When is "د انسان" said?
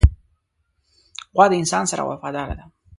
1.49-1.83